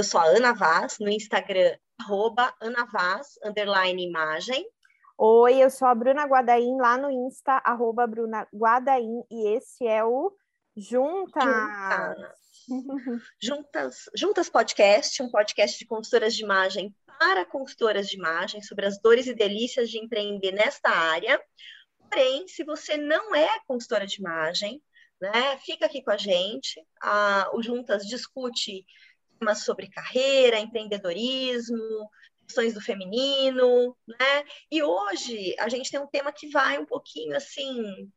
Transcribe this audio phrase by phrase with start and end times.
[0.00, 4.66] Eu sou a Ana Vaz, no Instagram, arroba Ana Vaz, underline imagem.
[5.18, 10.02] Oi, eu sou a Bruna Guadaim, lá no Insta, arroba Bruna Guadaim, e esse é
[10.02, 10.34] o
[10.74, 11.44] Juntas.
[11.44, 12.16] Juntas.
[13.42, 18.98] Juntas, Juntas Podcast, um podcast de consultoras de imagem para consultoras de imagem, sobre as
[19.02, 21.38] dores e delícias de empreender nesta área.
[22.08, 24.82] Porém, se você não é consultora de imagem,
[25.20, 26.82] né, fica aqui com a gente.
[27.02, 28.86] A, o Juntas discute
[29.40, 32.08] temas sobre carreira, empreendedorismo,
[32.46, 34.44] questões do feminino, né?
[34.70, 38.10] E hoje a gente tem um tema que vai um pouquinho assim.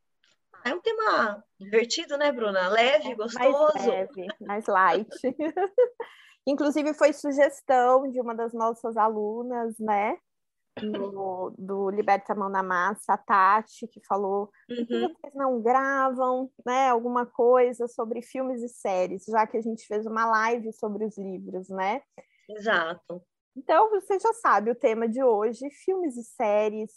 [0.66, 2.68] É um tema divertido, né, Bruna?
[2.68, 3.74] Leve, é, gostoso.
[3.74, 5.10] Mais leve, mais light.
[6.46, 10.18] Inclusive, foi sugestão de uma das nossas alunas, né?
[10.82, 14.86] Do, do Liberta a Mão na Massa, a Tati, que falou uhum.
[14.86, 16.90] que vocês não gravam, né?
[16.90, 21.18] Alguma coisa sobre filmes e séries, já que a gente fez uma live sobre os
[21.18, 22.02] livros, né?
[22.50, 23.22] Exato.
[23.56, 26.92] Então, você já sabe o tema de hoje, filmes e séries,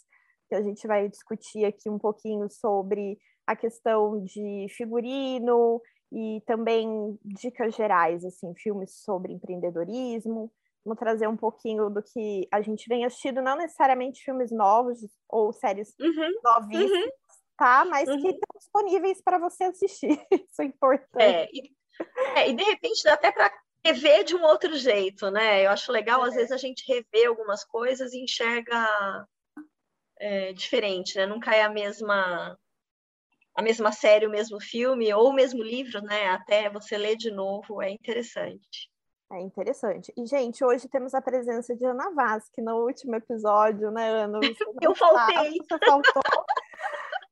[0.49, 7.17] que a gente vai discutir aqui um pouquinho sobre a questão de figurino e também
[7.23, 10.51] dicas gerais, assim, filmes sobre empreendedorismo.
[10.87, 15.51] Vamos trazer um pouquinho do que a gente vem assistindo, não necessariamente filmes novos ou
[15.51, 17.09] séries uhum, novíssimas, uhum,
[17.57, 17.83] tá?
[17.83, 18.21] Mas uhum.
[18.21, 20.17] que estão disponíveis para você assistir.
[20.31, 21.21] Isso é importante.
[21.21, 21.75] É, e,
[22.37, 23.51] é, e de repente dá até para
[23.85, 25.65] rever de um outro jeito, né?
[25.65, 26.37] Eu acho legal, às é.
[26.37, 29.27] vezes, a gente rever algumas coisas e enxerga
[30.17, 31.25] é, diferente, né?
[31.25, 32.57] Nunca é a mesma
[33.53, 36.27] a mesma série, o mesmo filme ou o mesmo livro, né?
[36.27, 38.89] Até você ler de novo é interessante.
[39.31, 40.13] É interessante.
[40.15, 44.39] E, gente, hoje temos a presença de Ana Vaz, que no último episódio, né, Ana?
[44.81, 45.51] Eu faltei.
[45.51, 46.23] Você faltou.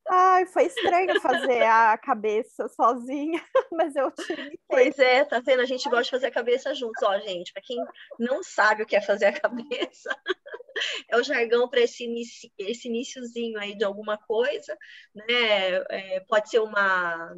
[0.08, 4.60] Ai, foi estranho fazer a cabeça sozinha, mas eu tive.
[4.68, 5.62] Pois é, tá vendo?
[5.62, 7.52] A gente gosta de fazer a cabeça juntos, ó, gente.
[7.52, 7.78] Para quem
[8.20, 10.16] não sabe o que é fazer a cabeça,
[11.10, 12.54] é o jargão para esse, inici...
[12.56, 14.78] esse iníciozinho aí de alguma coisa,
[15.16, 15.78] né?
[15.90, 17.36] É, pode ser uma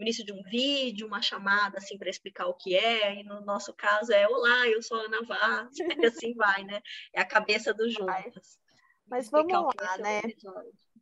[0.00, 3.42] o início de um vídeo, uma chamada assim para explicar o que é, e no
[3.42, 6.80] nosso caso é olá, eu sou a Ana Vaz, e assim vai, né?
[7.12, 8.58] É a cabeça do juntas.
[9.06, 10.22] Mas vamos lá, né?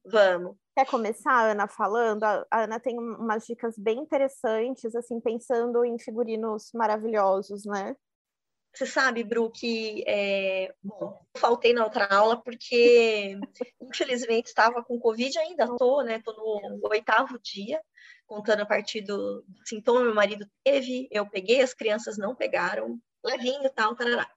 [0.05, 0.57] Vamos.
[0.75, 2.25] Quer começar, Ana, falando?
[2.25, 7.95] A Ana tem umas dicas bem interessantes, assim, pensando em figurinos maravilhosos, né?
[8.75, 10.75] Você sabe, Bru, que é...
[10.83, 13.39] bom, faltei na outra aula porque
[13.81, 16.17] infelizmente estava com Covid, ainda estou, né?
[16.17, 17.81] Estou no oitavo dia,
[18.29, 23.69] contando a partir do sintoma meu marido teve, eu peguei, as crianças não pegaram, levinho
[23.75, 24.31] tal, tarará.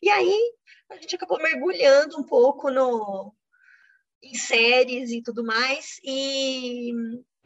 [0.00, 0.54] E aí
[0.88, 3.34] a gente acabou mergulhando um pouco no,
[4.22, 6.92] em séries e tudo mais, e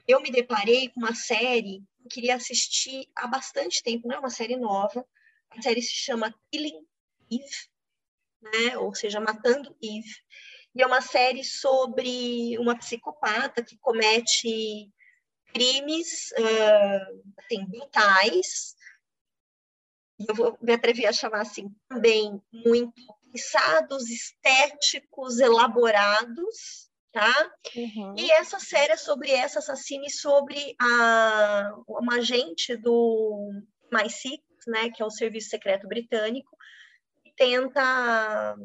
[0.07, 4.19] eu me deparei com uma série que eu queria assistir há bastante tempo, não é
[4.19, 5.05] uma série nova,
[5.51, 6.87] a série se chama Killing
[7.31, 7.71] Eve,
[8.43, 8.77] né?
[8.77, 10.15] ou seja, Matando Eve,
[10.75, 14.93] e é uma série sobre uma psicopata que comete
[15.57, 18.77] crimes uh, assim, brutais,
[20.29, 22.93] eu vou me atrever a chamar assim também muito
[23.33, 27.53] pensados, estéticos, elaborados, tá?
[27.75, 28.15] Uhum.
[28.17, 33.63] E essa série é sobre essa assassina e sobre a, uma agente do
[33.93, 36.57] MI6, né, que é o Serviço Secreto Britânico,
[37.23, 38.57] que tenta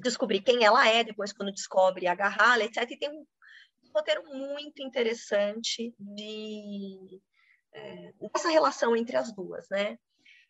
[0.00, 2.88] descobrir quem ela é, depois quando descobre, agarrá-la, etc.
[2.90, 3.26] E tem um
[3.98, 7.20] roteiro muito interessante de
[7.72, 9.98] é, essa relação entre as duas, né?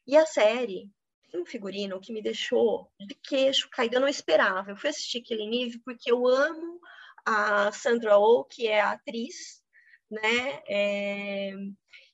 [0.07, 0.91] E a série
[1.35, 4.71] um figurino que me deixou de queixo caído, eu não esperava.
[4.71, 6.81] Eu fui assistir Killing Eve porque eu amo
[7.25, 9.63] a Sandra Oh, que é a atriz,
[10.11, 10.63] né?
[10.67, 11.53] É...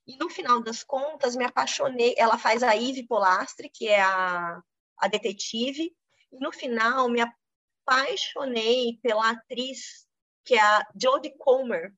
[0.06, 2.14] E no final das contas, me apaixonei.
[2.18, 4.60] Ela faz a Eve Polastri, que é a,
[4.98, 5.94] a detetive.
[6.32, 7.22] E no final, me
[7.86, 10.06] apaixonei pela atriz,
[10.44, 11.92] que é a Jodie Comer,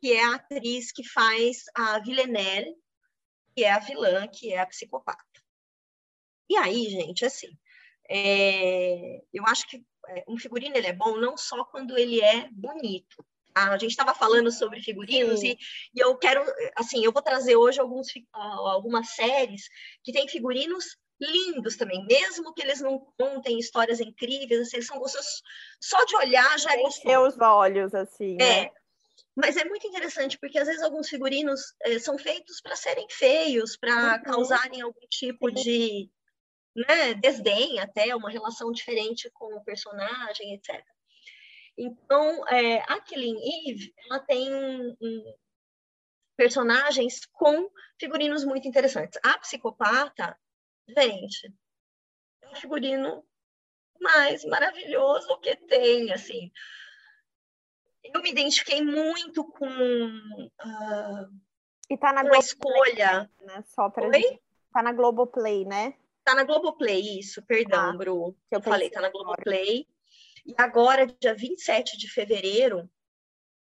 [0.00, 2.74] que é a atriz que faz a Villanelle,
[3.54, 5.22] que é a vilã, que é a psicopata.
[6.48, 7.56] E aí, gente, assim,
[8.08, 12.48] é, eu acho que é, um figurino ele é bom não só quando ele é
[12.52, 13.24] bonito.
[13.52, 13.70] Tá?
[13.70, 15.58] A gente estava falando sobre figurinos e,
[15.94, 16.44] e, eu quero,
[16.76, 19.68] assim, eu vou trazer hoje alguns, algumas séries
[20.04, 24.98] que têm figurinos lindos também, mesmo que eles não contem histórias incríveis, assim, eles são
[24.98, 25.42] gostosos,
[25.80, 27.28] só de olhar já é gostoso.
[27.28, 28.64] os olhos, assim, é.
[28.64, 28.70] Né?
[29.34, 33.76] Mas é muito interessante, porque às vezes alguns figurinos é, são feitos para serem feios,
[33.76, 34.22] para uhum.
[34.22, 36.10] causarem algum tipo de,
[36.74, 40.82] né, desdém até, uma relação diferente com o personagem, etc.
[41.76, 43.38] Então, é, a Killing
[43.68, 45.34] Eve, ela tem um,
[46.36, 49.18] personagens com figurinos muito interessantes.
[49.22, 50.36] A psicopata,
[50.88, 51.52] gente,
[52.42, 53.24] é um figurino
[54.00, 56.50] mais maravilhoso que tem, assim.
[58.04, 61.40] Eu me identifiquei muito com uh,
[61.90, 63.30] e tá na com a escolha.
[63.40, 63.64] Né?
[63.68, 64.20] Só pra Oi?
[64.20, 64.42] Gente...
[64.72, 65.94] Tá na Globoplay, né?
[66.22, 68.36] Tá na Globoplay, isso, perdão, ah, Bru.
[68.50, 69.86] Eu falei, tá na Globoplay.
[70.44, 72.90] E agora, dia 27 de fevereiro,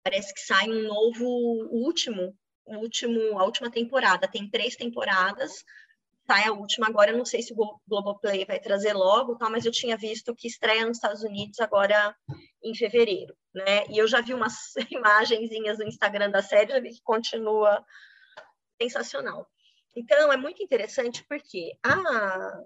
[0.04, 1.26] parece que sai um novo,
[1.72, 4.28] último, último, a última temporada.
[4.28, 5.64] Tem três temporadas,
[6.26, 7.12] sai a última agora.
[7.12, 9.50] Eu não sei se o Globoplay vai trazer logo, tá?
[9.50, 12.16] mas eu tinha visto que estreia nos Estados Unidos agora
[12.64, 13.86] em fevereiro, né?
[13.90, 17.84] E eu já vi umas imagenzinhas no Instagram da série, já vi que continua
[18.82, 19.48] sensacional.
[19.96, 22.62] Então, é muito interessante porque a,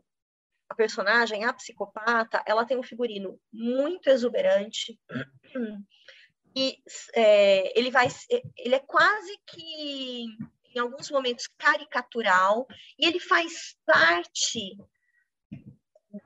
[0.69, 4.99] a personagem, a psicopata, ela tem um figurino muito exuberante
[6.55, 6.77] e
[7.13, 8.07] é, ele vai,
[8.57, 10.25] ele é quase que
[10.79, 12.65] em alguns momentos caricatural
[12.97, 14.77] e ele faz parte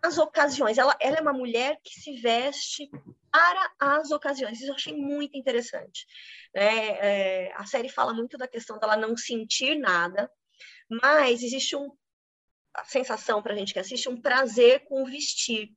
[0.01, 0.77] das ocasiões.
[0.77, 2.89] Ela, ela é uma mulher que se veste
[3.31, 4.59] para as ocasiões.
[4.59, 6.05] Isso eu achei muito interessante.
[6.53, 10.31] É, é, a série fala muito da questão dela não sentir nada,
[10.89, 11.91] mas existe um,
[12.75, 15.69] a sensação para a gente que assiste um prazer com o vestir.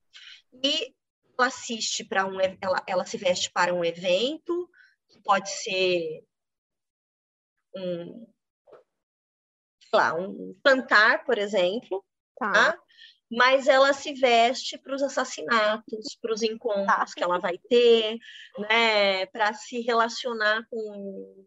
[0.62, 0.94] E
[1.38, 4.70] ela assiste para um ela, ela se veste para um evento,
[5.08, 6.24] que pode ser
[7.74, 8.26] um,
[9.92, 12.04] lá, um plantar, por exemplo,
[12.38, 12.52] tá?
[12.52, 12.78] tá?
[13.30, 17.06] Mas ela se veste para os assassinatos, para os encontros tá.
[17.16, 18.16] que ela vai ter,
[18.58, 19.26] né?
[19.26, 21.46] Para se relacionar com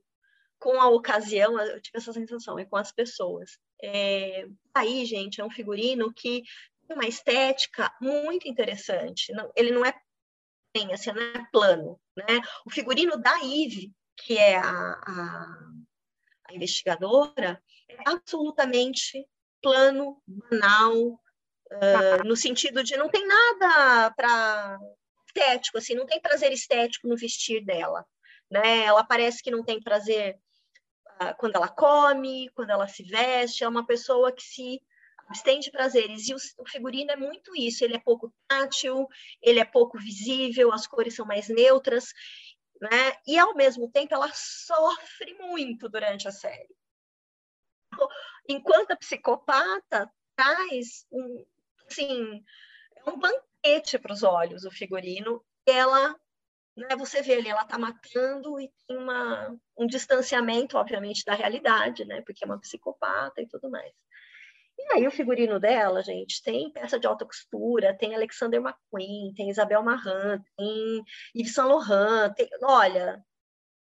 [0.59, 3.57] com a ocasião, eu tive essa sensação, e com as pessoas.
[3.81, 4.45] É,
[4.75, 6.43] aí, gente, é um figurino que
[6.85, 9.31] tem uma estética muito interessante.
[9.31, 9.93] Não, ele não é
[10.75, 12.41] bem, assim, não é plano, né?
[12.65, 15.71] O figurino da Ive, que é a, a, a
[16.51, 19.27] investigadora, é absolutamente
[19.61, 24.79] plano, banal, uh, no sentido de não tem nada para
[25.27, 28.05] estético, assim, não tem prazer estético no vestir dela,
[28.49, 28.83] né?
[28.83, 30.39] Ela parece que não tem prazer
[31.37, 34.81] quando ela come, quando ela se veste, é uma pessoa que se
[35.27, 36.27] abstém de prazeres.
[36.27, 39.07] E o, o, figurino é muito isso, ele é pouco tátil,
[39.41, 42.13] ele é pouco visível, as cores são mais neutras,
[42.79, 43.13] né?
[43.27, 46.75] E ao mesmo tempo ela sofre muito durante a série.
[48.47, 51.45] Enquanto a psicopata traz um,
[51.87, 52.43] assim,
[52.95, 56.15] é um banquete para os olhos o figurino, ela
[56.79, 62.05] né, você vê ali, ela está matando e tem uma, um distanciamento, obviamente, da realidade,
[62.05, 62.21] né?
[62.21, 63.91] Porque é uma psicopata e tudo mais.
[64.81, 69.49] E aí o figurino dela, gente, tem peça de alta costura, tem Alexander McQueen, tem
[69.49, 71.03] Isabel Marant, tem
[71.35, 73.21] Yves Saint Laurent, tem, olha,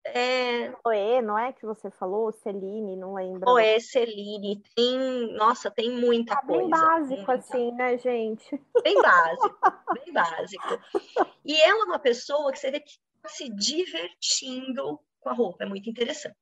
[0.04, 0.72] é...
[0.84, 2.32] Oê, não é que você falou?
[2.32, 3.48] Celine, não lembro.
[3.50, 6.62] Oê, Celine, tem, nossa, tem muita tá coisa.
[6.62, 8.60] Bem básico assim, né, gente?
[8.82, 9.58] Bem básico,
[9.94, 10.80] bem básico.
[11.44, 15.64] E ela é uma pessoa que você vê que está se divertindo com a roupa,
[15.64, 16.36] é muito interessante.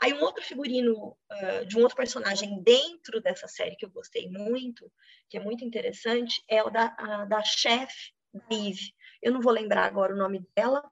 [0.00, 4.28] Aí um outro figurino uh, de um outro personagem dentro dessa série que eu gostei
[4.28, 4.90] muito,
[5.28, 6.88] que é muito interessante, é o da,
[7.28, 8.92] da chefe da Eve.
[9.22, 10.82] Eu não vou lembrar agora o nome dela,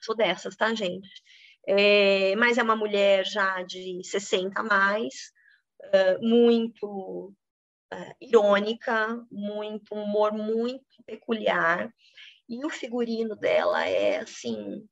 [0.00, 1.08] Sou dessas, tá, gente?
[1.66, 5.32] É, mas é uma mulher já de 60 a mais,
[5.86, 7.34] uh, muito
[7.92, 11.92] uh, irônica, muito um humor muito peculiar.
[12.48, 14.86] E o figurino dela é assim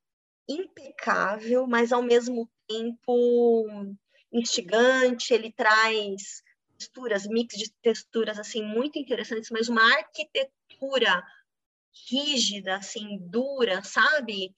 [0.47, 3.65] impecável, mas ao mesmo tempo
[4.31, 5.33] instigante.
[5.33, 6.43] Ele traz
[6.77, 11.23] texturas, mix de texturas assim muito interessantes, mas uma arquitetura
[12.09, 14.53] rígida, assim dura, sabe?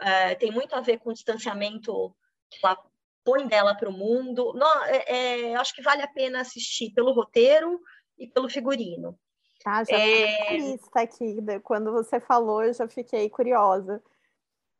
[0.00, 2.14] é, tem muito a ver com o distanciamento
[2.50, 2.78] que ela
[3.24, 4.52] põe dela para o mundo.
[4.54, 7.80] Não, é, é, acho que vale a pena assistir pelo roteiro
[8.18, 9.18] e pelo figurino.
[9.64, 10.56] Ah, já é...
[10.56, 11.36] lista aqui.
[11.62, 14.02] Quando você falou, eu já fiquei curiosa.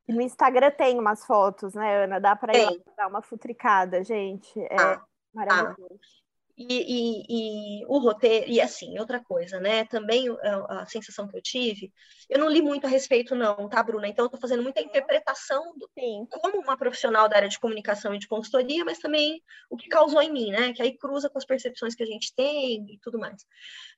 [0.08, 2.20] No Instagram tem umas fotos, né, Ana?
[2.20, 2.52] Dá para
[2.96, 4.58] dar uma futricada, gente.
[4.60, 5.76] É ah, maravilhoso.
[5.92, 6.26] Ah.
[6.58, 9.84] E, e, e, o roteiro, e assim, outra coisa, né?
[9.84, 11.92] Também a, a, sensação que eu tive,
[12.30, 14.08] eu não li muito a respeito, não, tá, Bruna?
[14.08, 16.26] Então, eu tô fazendo muita interpretação do, Sim.
[16.30, 20.22] como uma profissional da área de comunicação e de consultoria, mas também o que causou
[20.22, 20.72] em mim, né?
[20.72, 23.44] Que aí cruza com as percepções que a gente tem e tudo mais.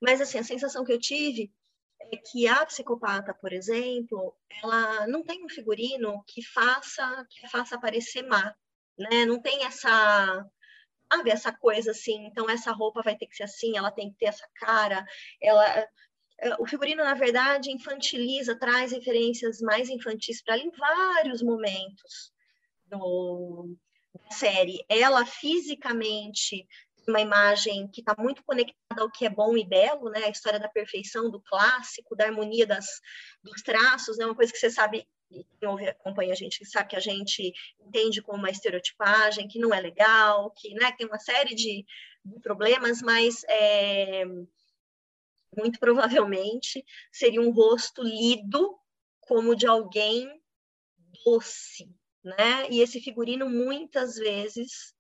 [0.03, 1.53] Mas, assim, a sensação que eu tive
[2.01, 7.79] é que a psicopata, por exemplo, ela não tem um figurino que faça, que faça
[7.79, 8.55] parecer má,
[8.99, 9.27] né?
[9.27, 10.45] Não tem essa
[11.11, 14.19] sabe, essa coisa assim, então essa roupa vai ter que ser assim, ela tem que
[14.19, 15.07] ter essa cara,
[15.41, 15.89] ela
[16.41, 22.33] é, o figurino, na verdade, infantiliza, traz referências mais infantis para ela em vários momentos
[22.87, 23.75] do,
[24.15, 24.85] da série.
[24.89, 26.67] Ela fisicamente
[27.11, 30.25] uma imagem que está muito conectada ao que é bom e belo, né?
[30.25, 32.87] A história da perfeição, do clássico, da harmonia das,
[33.43, 34.27] dos traços, né?
[34.27, 38.23] Uma coisa que você sabe, quem ouve, acompanha a gente, sabe que a gente entende
[38.23, 41.85] como uma estereotipagem, que não é legal, que né, tem uma série de,
[42.25, 44.25] de problemas, mas é,
[45.57, 48.79] muito provavelmente seria um rosto lido
[49.21, 50.31] como de alguém
[51.25, 51.91] doce,
[52.25, 52.69] né?
[52.71, 54.95] E esse figurino muitas vezes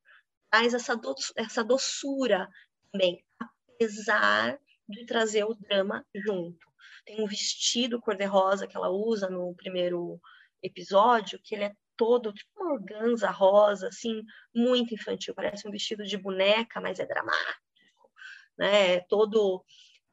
[0.50, 2.48] traz essa, do, essa doçura
[2.92, 6.66] também, apesar de trazer o drama junto.
[7.04, 10.20] Tem um vestido cor-de-rosa que ela usa no primeiro
[10.62, 14.22] episódio, que ele é todo tipo uma organza rosa, assim,
[14.54, 18.10] muito infantil, parece um vestido de boneca, mas é dramático,
[18.56, 18.94] né?
[18.94, 19.64] É todo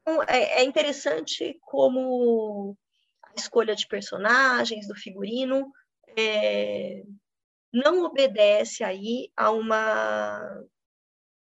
[0.08, 2.78] então, é, é interessante como
[3.24, 5.72] a escolha de personagens do figurino
[6.16, 7.02] é,
[7.76, 10.64] não obedece aí a uma,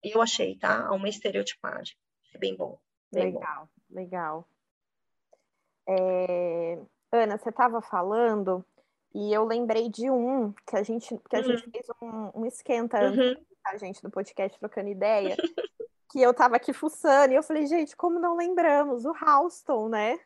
[0.03, 0.87] eu achei, tá?
[0.87, 1.95] A uma estereotipagem.
[2.35, 2.79] É bem bom.
[3.13, 3.95] Bem legal, bom.
[3.95, 4.49] legal.
[5.87, 6.79] É...
[7.13, 8.65] Ana, você estava falando
[9.15, 11.45] e eu lembrei de um que a gente, que a uhum.
[11.45, 13.37] gente fez um, um esquenta uhum.
[13.65, 15.37] a gente no podcast trocando ideia,
[16.11, 19.05] que eu estava aqui fuçando e eu falei, gente, como não lembramos?
[19.05, 20.19] O Houston, né?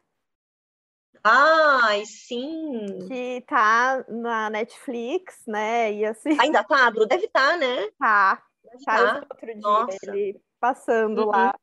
[1.23, 2.99] Ai, sim.
[3.07, 5.93] Que tá na Netflix, né?
[5.93, 6.37] E assim.
[6.41, 7.07] Ainda tá, Bru?
[7.07, 7.89] Deve estar, tá, né?
[7.99, 8.43] Tá.
[8.65, 9.27] Deve tá.
[9.31, 9.97] outro dia Nossa.
[10.03, 11.29] ele passando uhum.
[11.29, 11.55] lá.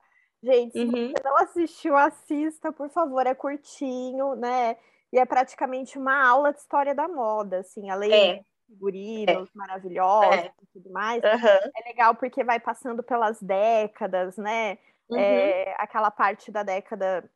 [0.44, 0.92] Gente, uhum.
[0.92, 3.26] se você não assistiu, assista, por favor.
[3.26, 4.78] É curtinho, né?
[5.12, 8.34] E é praticamente uma aula de história da moda, assim, além é.
[8.36, 9.52] de figurinos é.
[9.58, 10.52] maravilhosos é.
[10.62, 11.24] e tudo mais.
[11.24, 11.72] Uhum.
[11.76, 14.78] É legal porque vai passando pelas décadas, né?
[15.10, 15.18] Uhum.
[15.18, 17.28] É, aquela parte da década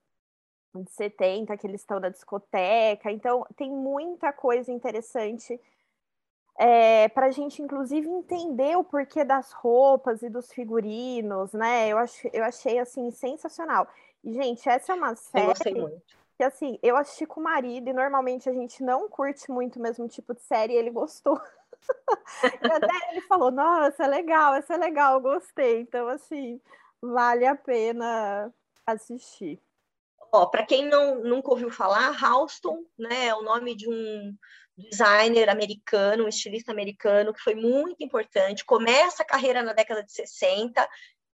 [0.75, 3.11] de 70, que eles estão na discoteca.
[3.11, 5.59] Então, tem muita coisa interessante
[6.57, 11.89] é, para a gente, inclusive, entender o porquê das roupas e dos figurinos, né?
[11.89, 13.87] Eu, ach, eu achei, assim, sensacional.
[14.23, 15.53] E, gente, essa é uma série
[16.37, 19.81] que, assim, eu assisti com o marido e normalmente a gente não curte muito o
[19.81, 21.39] mesmo tipo de série e ele gostou.
[22.63, 25.81] e até ele falou, nossa, é legal, essa é legal, eu gostei.
[25.81, 26.61] Então, assim,
[27.01, 28.53] vale a pena
[28.85, 29.59] assistir.
[30.31, 34.33] Ó, para quem não, nunca ouviu falar, Halston, né, é o nome de um
[34.77, 38.63] designer americano, um estilista americano, que foi muito importante.
[38.63, 40.87] Começa a carreira na década de 60,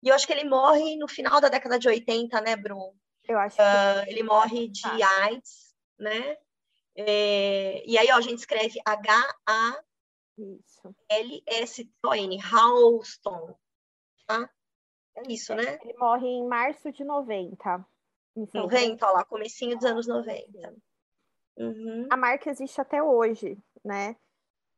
[0.01, 2.95] e eu acho que ele morre no final da década de 80, né, Bruno?
[3.27, 3.61] Eu acho que...
[3.61, 5.23] Uh, ele morre de tá.
[5.23, 6.37] AIDS, né?
[6.95, 9.81] É, e aí, ó, a gente escreve H-A-L-S-T-O-N,
[12.41, 13.57] Halston,
[14.25, 14.49] tá?
[15.15, 15.77] É isso, é, né?
[15.83, 17.85] Ele morre em março de 90.
[18.53, 20.75] 90, ó lá, comecinho dos anos 90.
[21.57, 22.07] Uhum.
[22.09, 24.15] A marca existe até hoje, né?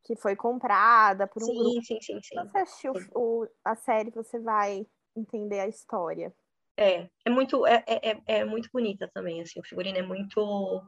[0.04, 1.82] Que foi comprada por um sim, grupo.
[1.84, 2.22] Sim, sim, sim.
[2.22, 4.86] Se você assistiu o, a série, você vai
[5.16, 6.34] entender a história.
[6.78, 10.84] É, é muito, é, é, é, é muito bonita também, assim, o figurino é muito,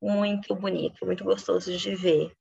[0.00, 2.32] muito bonito, muito gostoso de ver.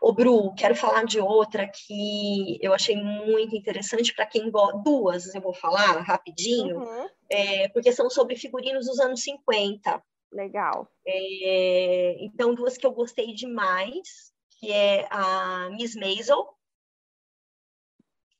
[0.00, 4.78] Ô, Bru, quero falar de outra que eu achei muito interessante para quem gosta.
[4.78, 7.08] Duas eu vou falar rapidinho, uhum.
[7.28, 10.02] é, porque são sobre figurinos dos anos 50.
[10.32, 10.88] Legal.
[11.06, 16.56] É, então, duas que eu gostei demais, que é a Miss Maisel.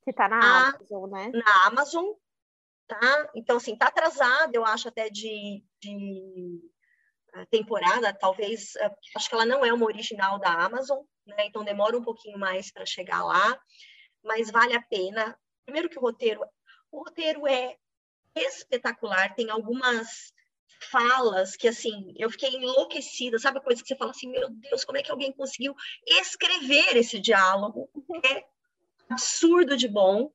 [0.02, 1.30] Que está na a, Amazon, né?
[1.34, 2.06] Na Amazon,
[2.86, 3.30] tá?
[3.34, 6.60] Então, assim, tá atrasada, eu acho, até de, de
[7.50, 8.72] temporada, talvez,
[9.16, 11.46] acho que ela não é uma original da Amazon, né?
[11.46, 13.60] Então demora um pouquinho mais para chegar lá,
[14.22, 15.38] mas vale a pena.
[15.64, 16.44] Primeiro que o roteiro,
[16.90, 17.76] o roteiro é
[18.34, 20.32] espetacular, tem algumas
[20.90, 24.84] falas que assim, eu fiquei enlouquecida, sabe a coisa que você fala assim, meu Deus,
[24.84, 25.74] como é que alguém conseguiu
[26.06, 27.90] escrever esse diálogo?
[28.24, 28.44] É
[29.10, 30.32] absurdo de bom.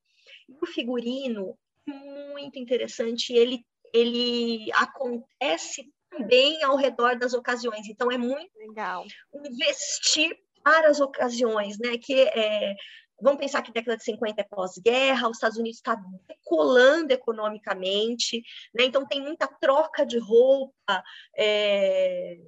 [0.48, 7.88] E o figurino muito interessante, ele ele acontece também ao redor das ocasiões.
[7.88, 11.96] Então é muito legal um vestir para as ocasiões, né?
[11.96, 12.76] Que é,
[13.22, 15.96] vamos pensar que década de 50 é pós-guerra, os Estados Unidos está
[16.28, 18.42] decolando economicamente,
[18.74, 18.86] né?
[18.86, 21.04] Então tem muita troca de roupa,
[21.38, 22.40] é,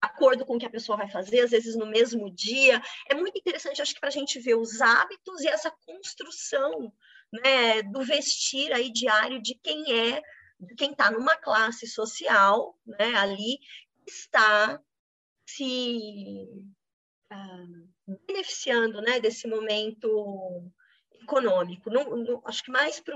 [0.00, 2.80] acordo com o que a pessoa vai fazer, às vezes no mesmo dia.
[3.08, 6.92] É muito interessante, acho que para a gente ver os hábitos e essa construção
[7.32, 10.22] né, do vestir aí diário de quem é,
[10.60, 13.58] de quem está numa classe social, né, ali
[14.06, 14.80] está
[15.54, 16.46] se
[17.32, 20.70] uh, beneficiando né, desse momento
[21.22, 21.90] econômico.
[21.90, 23.14] Não, não, acho que mais para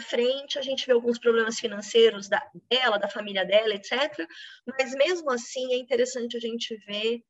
[0.00, 4.26] frente a gente vê alguns problemas financeiros da, dela, da família dela, etc.
[4.66, 7.22] Mas mesmo assim é interessante a gente ver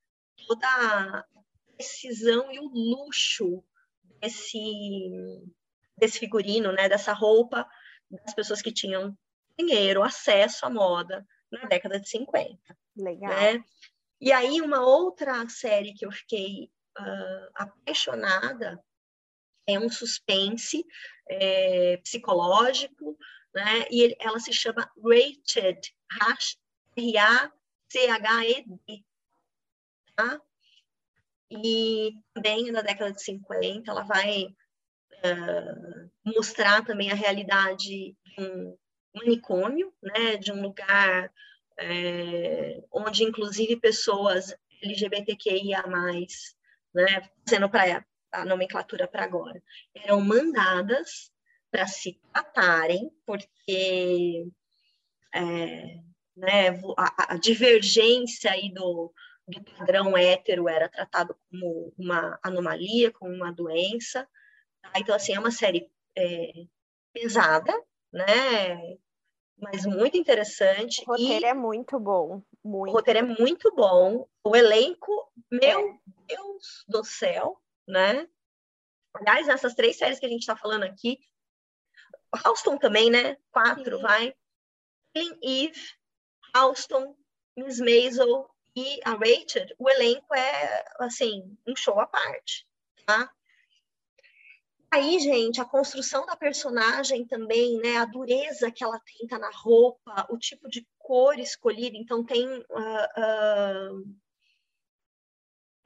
[0.47, 1.25] toda a
[1.77, 3.63] precisão e o luxo
[4.21, 4.59] desse,
[5.97, 7.69] desse figurino, né, dessa roupa
[8.11, 9.17] das pessoas que tinham
[9.59, 12.59] dinheiro, acesso à moda na década de 50.
[12.97, 13.31] Legal.
[13.31, 13.65] Né?
[14.21, 18.83] E aí, uma outra série que eu fiquei uh, apaixonada
[19.67, 20.85] é um suspense
[21.29, 23.17] é, psicológico,
[23.55, 23.87] né?
[23.91, 25.95] E ele, ela se chama Rated,
[26.97, 27.45] R-A-C-H-E-D,
[30.17, 30.41] tá?
[31.51, 38.77] E também na década de 50, ela vai uh, mostrar também a realidade de um
[39.15, 40.37] manicômio, né?
[40.37, 41.33] De um lugar
[41.79, 45.85] é, onde inclusive pessoas LGBTQIA+,
[46.95, 49.63] né, sendo para a nomenclatura para agora,
[49.95, 51.33] eram mandadas
[51.71, 54.47] para se tratarem, porque
[55.35, 55.99] é,
[56.37, 59.13] né, a, a, divergência aí do,
[59.47, 64.27] do padrão hétero era tratado como uma anomalia, como uma doença.
[64.81, 64.93] Tá?
[64.97, 66.53] Então, assim, é uma série é,
[67.13, 67.73] pesada,
[68.13, 68.99] né?
[69.61, 71.03] mas muito interessante.
[71.03, 71.49] O roteiro e...
[71.49, 72.43] é muito bom.
[72.65, 72.93] Muito.
[72.93, 74.29] O roteiro é muito bom.
[74.45, 75.99] O elenco, meu é.
[76.27, 78.27] Deus do céu, né?
[79.15, 81.19] Aliás, nessas três séries que a gente está falando aqui,
[82.45, 83.37] Houston também, né?
[83.51, 84.03] Quatro, Sim.
[84.03, 84.35] vai.
[85.15, 85.81] Killing Eve,
[86.55, 87.17] Houston,
[87.57, 92.67] Miss Maisel e a Rachel, o elenco é, assim, um show à parte,
[93.05, 93.33] tá?
[94.91, 97.99] Aí, gente, a construção da personagem também, né?
[97.99, 101.97] A dureza que ela tenta na roupa, o tipo de cor escolhida.
[101.97, 102.63] Então, tem uh,
[103.21, 104.15] uh,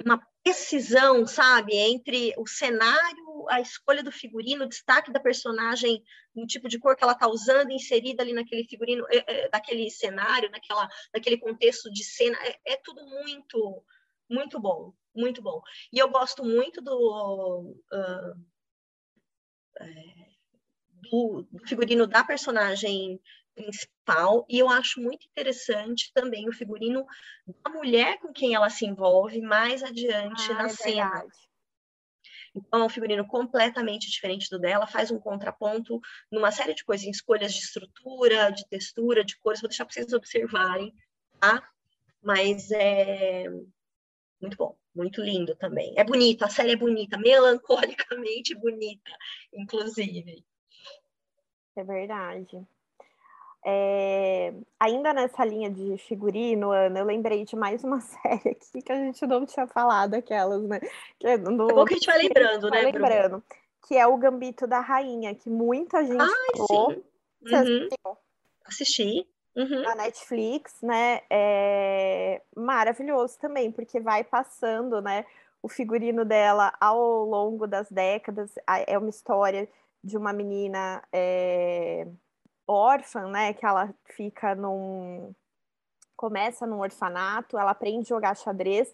[0.05, 1.75] uma precisão, sabe?
[1.75, 6.03] Entre o cenário, a escolha do figurino, o destaque da personagem,
[6.35, 9.91] no tipo de cor que ela está usando, inserida ali naquele figurino, é, é, naquele
[9.91, 12.37] cenário, naquela, naquele contexto de cena.
[12.45, 13.85] É, é tudo muito,
[14.31, 14.93] muito bom.
[15.15, 15.61] Muito bom.
[15.93, 17.77] E eu gosto muito do.
[17.93, 18.52] Uh,
[21.11, 23.21] do, do figurino da personagem
[23.55, 27.05] principal, e eu acho muito interessante também o figurino
[27.47, 31.11] da mulher com quem ela se envolve mais adiante ah, na é cena.
[31.11, 31.53] Verdade.
[32.55, 35.99] Então, é um figurino completamente diferente do dela, faz um contraponto
[36.31, 39.95] numa série de coisas, em escolhas de estrutura, de textura, de cores, vou deixar para
[39.95, 40.95] vocês observarem,
[41.41, 41.67] tá?
[42.23, 43.47] Mas é
[44.41, 45.95] muito bom, muito lindo também.
[45.97, 49.11] É bonito, a série é bonita, melancolicamente bonita,
[49.53, 50.45] inclusive.
[51.77, 52.67] É verdade.
[53.65, 58.93] É, ainda nessa linha de figurino, Ana, eu lembrei de mais uma série aqui que
[58.93, 60.81] a gente não tinha falado, aquelas, né?
[61.19, 62.83] Que é, é bom que a gente vai lembrando, né?
[62.83, 63.29] Vai lembrando.
[63.29, 63.45] Bruno?
[63.87, 66.93] Que é o Gambito da Rainha, que muita gente Ai, falou.
[66.93, 67.03] Sim.
[67.55, 68.17] Uhum.
[68.65, 69.27] Assisti.
[69.55, 69.83] Uhum.
[69.83, 71.21] Na Netflix, né?
[71.31, 75.27] É maravilhoso também, porque vai passando, né?
[75.63, 78.51] O figurino dela ao longo das décadas.
[78.87, 79.69] É uma história
[80.03, 82.07] de uma menina é,
[82.67, 83.53] órfã, né?
[83.53, 85.35] Que ela fica num.
[86.17, 88.93] Começa num orfanato, ela aprende a jogar xadrez,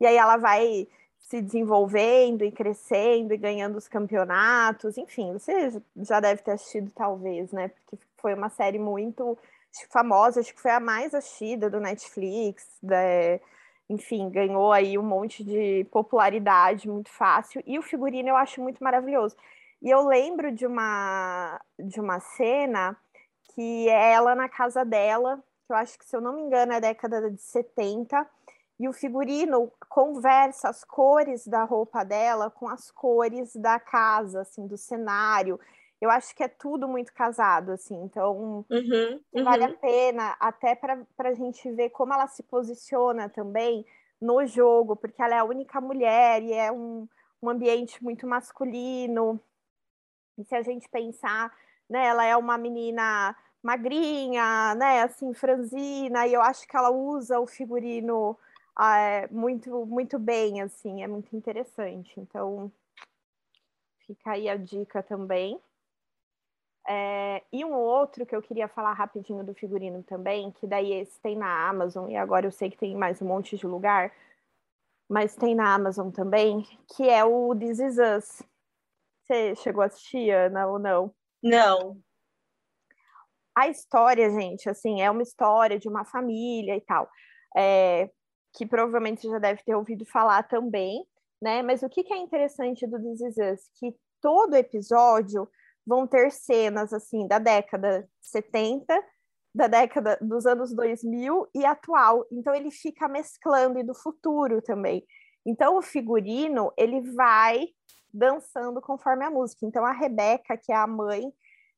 [0.00, 0.86] e aí ela vai
[1.18, 7.52] se desenvolvendo e crescendo e ganhando os campeonatos, enfim, você já deve ter assistido, talvez,
[7.52, 7.68] né?
[7.68, 9.36] Porque foi uma série muito
[9.90, 13.40] famosa, acho que foi a mais assistida do Netflix, né?
[13.88, 18.84] enfim, ganhou aí um monte de popularidade muito fácil, e o figurino eu acho muito
[18.84, 19.36] maravilhoso.
[19.80, 22.96] E eu lembro de uma, de uma cena
[23.54, 26.72] que é ela na casa dela, que eu acho que, se eu não me engano,
[26.72, 28.26] é década de 70,
[28.78, 34.66] e o figurino conversa as cores da roupa dela com as cores da casa, assim,
[34.66, 35.58] do cenário.
[36.00, 39.44] Eu acho que é tudo muito casado, assim, então uhum, uhum.
[39.44, 43.84] vale a pena até para a gente ver como ela se posiciona também
[44.20, 47.08] no jogo, porque ela é a única mulher e é um,
[47.42, 49.40] um ambiente muito masculino.
[50.36, 51.52] E se a gente pensar,
[51.88, 57.40] né, ela é uma menina magrinha, né, assim, franzina, e eu acho que ela usa
[57.40, 58.38] o figurino
[58.78, 62.20] é, muito, muito bem, assim, é muito interessante.
[62.20, 62.70] Então,
[64.06, 65.60] fica aí a dica também.
[66.90, 71.20] É, e um outro que eu queria falar rapidinho do figurino também, que daí esse
[71.20, 74.10] tem na Amazon, e agora eu sei que tem mais um monte de lugar,
[75.06, 78.42] mas tem na Amazon também, que é o This Is Us.
[79.22, 81.14] Você chegou a assistir, Ana, ou não?
[81.42, 82.00] Não.
[83.54, 87.06] A história, gente, assim, é uma história de uma família e tal,
[87.54, 88.10] é,
[88.54, 91.04] que provavelmente você já deve ter ouvido falar também,
[91.42, 91.60] né?
[91.60, 93.70] Mas o que, que é interessante do This Is Us?
[93.78, 95.46] Que todo episódio
[95.88, 98.86] vão ter cenas, assim, da década 70,
[99.54, 102.26] da década dos anos 2000 e atual.
[102.30, 105.02] Então, ele fica mesclando e do futuro também.
[105.46, 107.68] Então, o figurino, ele vai
[108.12, 109.64] dançando conforme a música.
[109.64, 111.32] Então, a Rebeca, que é a mãe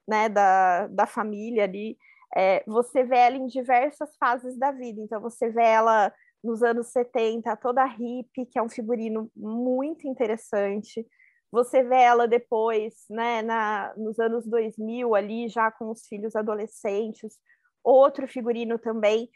[0.09, 1.97] né, da, da família ali,
[2.37, 5.01] é, você vê ela em diversas fases da vida.
[5.01, 11.07] Então, você vê ela nos anos 70, toda hippie, que é um figurino muito interessante.
[11.53, 17.39] Você vê ela depois, né, na, nos anos 2000, ali, já com os filhos adolescentes,
[17.83, 19.29] outro figurino também.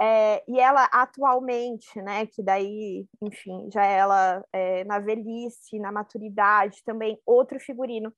[0.00, 6.82] É, e ela atualmente, né, que daí, enfim, já ela é, na velhice, na maturidade,
[6.84, 8.12] também outro figurino.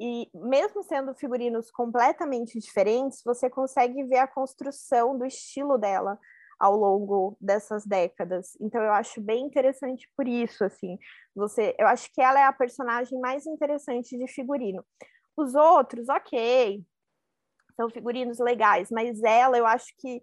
[0.00, 6.18] E mesmo sendo figurinos completamente diferentes, você consegue ver a construção do estilo dela
[6.58, 8.56] ao longo dessas décadas.
[8.60, 10.98] Então eu acho bem interessante por isso, assim.
[11.34, 14.84] Você, eu acho que ela é a personagem mais interessante de figurino.
[15.36, 16.82] Os outros, OK,
[17.74, 20.22] são figurinos legais, mas ela eu acho que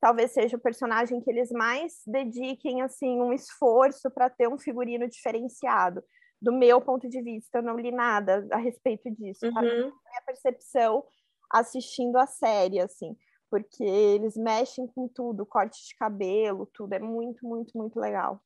[0.00, 5.08] talvez seja o personagem que eles mais dediquem assim um esforço para ter um figurino
[5.08, 6.02] diferenciado.
[6.40, 9.46] Do meu ponto de vista, eu não li nada a respeito disso.
[9.46, 9.62] Uhum.
[9.62, 11.04] minha percepção
[11.50, 13.16] assistindo a série, assim
[13.54, 18.42] porque eles mexem com tudo, corte de cabelo, tudo, é muito, muito, muito legal.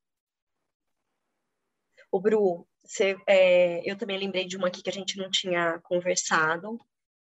[2.12, 5.81] O Bru, você, é, eu também lembrei de uma aqui que a gente não tinha
[5.81, 6.79] conversado,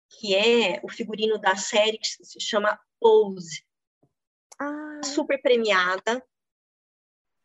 [0.10, 3.64] que é o figurino da série que se chama Pose.
[4.60, 5.00] Ah.
[5.02, 6.22] Super premiada.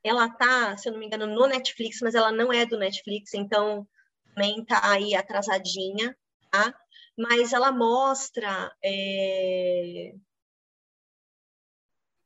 [0.03, 3.35] Ela tá, se eu não me engano, no Netflix, mas ela não é do Netflix,
[3.35, 3.87] então
[4.35, 6.19] também tá aí atrasadinha,
[6.51, 6.75] tá?
[7.17, 10.15] Mas ela mostra é...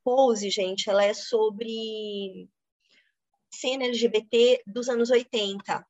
[0.02, 2.48] Pose, gente, ela é sobre
[3.50, 5.86] cena LGBT dos anos 80.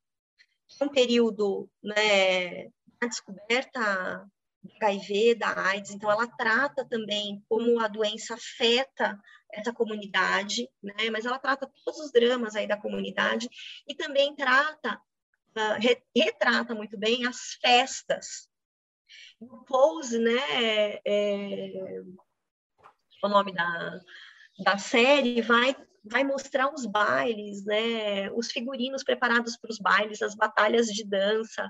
[0.81, 2.65] É um período, né,
[3.01, 4.29] da descoberta
[4.61, 9.19] do HIV, da AIDS, então ela trata também como a doença afeta
[9.53, 13.49] essa comunidade, né, mas ela trata todos os dramas aí da comunidade
[13.87, 15.01] e também trata,
[15.57, 18.48] uh, retrata muito bem as festas
[19.41, 22.03] o Pose, né, é,
[23.23, 24.01] o nome da,
[24.65, 30.35] da série, vai, vai mostrar os bailes, né, os figurinos preparados para os bailes, as
[30.35, 31.69] batalhas de dança.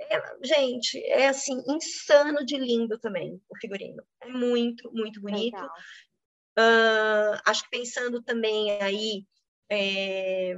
[0.00, 4.02] É, gente, é assim, insano de lindo também o figurino.
[4.22, 5.62] É muito, muito bonito.
[6.58, 9.24] Uh, acho que pensando também aí
[9.70, 10.56] é,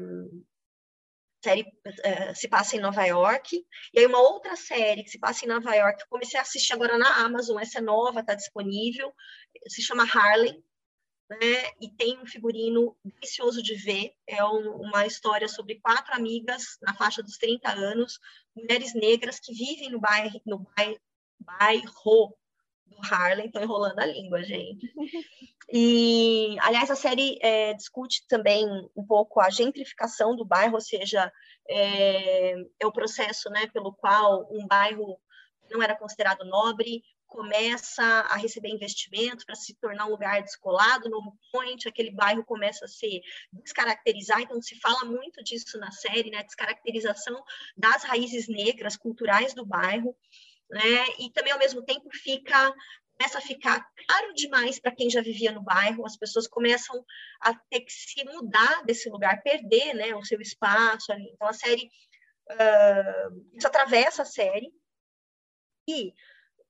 [1.43, 5.45] série uh, se passa em Nova York, e aí uma outra série que se passa
[5.45, 9.13] em Nova York, comecei a assistir agora na Amazon, essa é nova, está disponível,
[9.69, 10.63] se chama Harlem,
[11.31, 16.77] né, e tem um figurino delicioso de ver, é um, uma história sobre quatro amigas
[16.83, 18.19] na faixa dos 30 anos,
[18.55, 21.01] mulheres negras que vivem no bairro, no bairro,
[21.41, 22.37] bairro
[22.93, 24.93] do Harlem, estou enrolando a língua, gente.
[25.75, 31.33] E, aliás, a série é, discute também um pouco a gentrificação do bairro, ou seja,
[31.67, 35.19] é, é o processo né, pelo qual um bairro
[35.71, 37.03] não era considerado nobre
[37.33, 42.85] começa a receber investimento para se tornar um lugar descolado, novo point, aquele bairro começa
[42.85, 47.43] a se descaracterizar, então se fala muito disso na série, né, descaracterização
[47.75, 50.15] das raízes negras culturais do bairro,
[50.73, 51.07] né?
[51.19, 52.75] E também ao mesmo tempo fica
[53.19, 57.05] começa a ficar caro demais para quem já vivia no bairro, as pessoas começam
[57.41, 61.31] a ter que se mudar desse lugar, perder, né, o seu espaço ali.
[61.33, 61.89] Então a série
[62.51, 64.73] uh, isso atravessa a série
[65.89, 66.13] e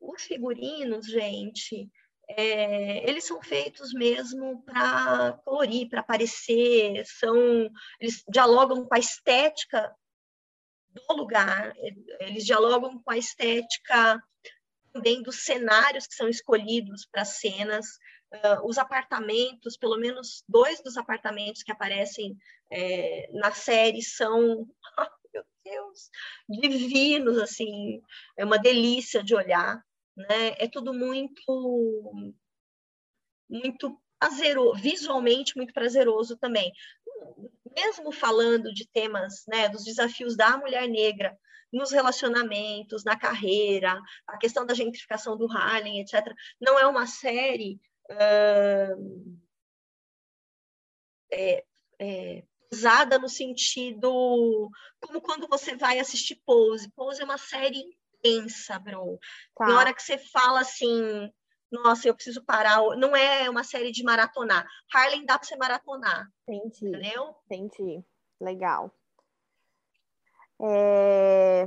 [0.00, 1.88] os figurinos, gente,
[2.28, 9.94] é, eles são feitos mesmo para colorir, para aparecer, são, eles dialogam com a estética
[10.92, 11.72] do lugar,
[12.20, 14.22] eles dialogam com a estética
[14.92, 17.86] também dos cenários que são escolhidos para cenas,
[18.32, 22.36] uh, os apartamentos, pelo menos dois dos apartamentos que aparecem
[22.70, 24.66] é, na série são,
[24.98, 26.10] oh, meu Deus,
[26.48, 28.02] divinos, assim,
[28.36, 29.82] é uma delícia de olhar,
[30.14, 30.54] né?
[30.58, 32.12] É tudo muito,
[33.48, 36.72] muito prazeroso, visualmente muito prazeroso também
[37.74, 41.36] mesmo falando de temas, né, dos desafios da mulher negra
[41.72, 47.80] nos relacionamentos, na carreira, a questão da gentrificação do Harlem, etc., não é uma série
[48.10, 49.38] uh,
[51.32, 51.64] é,
[51.98, 56.90] é, usada no sentido como quando você vai assistir Pose.
[56.92, 57.82] Pose é uma série
[58.22, 59.18] intensa, bro.
[59.56, 59.66] Tá.
[59.66, 61.32] Na hora que você fala assim,
[61.72, 62.80] nossa, eu preciso parar.
[62.96, 64.66] Não é uma série de maratonar.
[64.94, 66.28] Harlem dá para você maratonar.
[66.46, 66.86] Entendi.
[66.86, 67.34] Entendeu?
[67.46, 68.04] Entendi.
[68.38, 68.90] Legal.
[70.60, 71.66] É...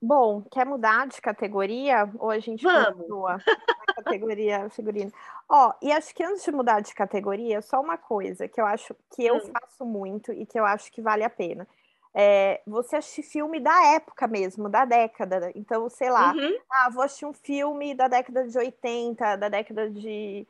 [0.00, 2.10] Bom, quer mudar de categoria?
[2.18, 2.96] Ou a gente Vamos.
[2.96, 5.12] continua na categoria figurino?
[5.48, 8.94] Ó, e acho que antes de mudar de categoria, só uma coisa que eu acho
[9.14, 9.52] que eu hum.
[9.52, 11.66] faço muito e que eu acho que vale a pena.
[12.14, 15.52] É, você assistir filme da época mesmo, da década.
[15.54, 16.58] Então, sei lá, uhum.
[16.70, 20.46] ah, vou assistir um filme da década de 80, da década de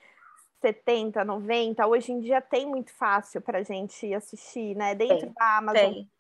[0.61, 1.87] 70, 90.
[1.87, 4.95] Hoje em dia tem muito fácil para gente assistir, né?
[4.95, 5.93] Dentro tem, da Amazon.
[5.93, 6.11] Tem.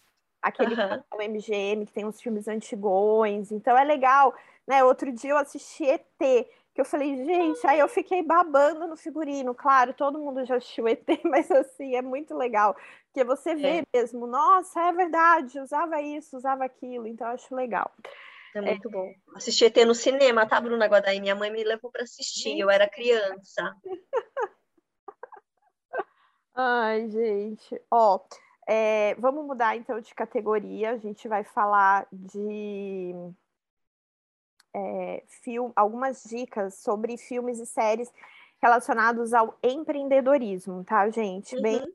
[0.40, 1.30] Aquele uhum.
[1.30, 3.50] MGM que tem uns filmes antigões.
[3.50, 4.34] Então é legal,
[4.66, 4.84] né?
[4.84, 6.46] Outro dia eu assisti ET,
[6.78, 9.52] que eu falei, gente, aí eu fiquei babando no figurino.
[9.52, 12.76] Claro, todo mundo já assistiu ET, mas assim, é muito legal.
[13.06, 13.82] Porque você vê é.
[13.92, 17.90] mesmo, nossa, é verdade, usava isso, usava aquilo, então eu acho legal.
[18.54, 18.90] É muito é.
[18.92, 19.12] bom.
[19.34, 21.20] Assisti ET no cinema, tá, Bruna Guadaí?
[21.20, 22.60] Minha mãe me levou para assistir, gente.
[22.60, 23.74] eu era criança.
[26.54, 27.82] Ai, gente.
[27.90, 28.20] Ó,
[28.68, 30.92] é, vamos mudar então de categoria.
[30.92, 33.16] A gente vai falar de
[34.78, 38.12] é, film, algumas dicas sobre filmes e séries
[38.60, 41.54] relacionados ao empreendedorismo, tá, gente?
[41.56, 41.62] Uhum.
[41.62, 41.94] Bem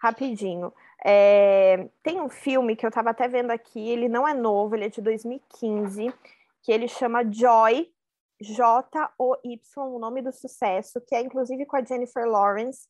[0.00, 0.72] rapidinho.
[1.04, 4.86] É, tem um filme que eu estava até vendo aqui, ele não é novo, ele
[4.86, 6.12] é de 2015,
[6.62, 7.88] que ele chama Joy,
[8.40, 12.88] J-O-Y, o nome do sucesso, que é inclusive com a Jennifer Lawrence,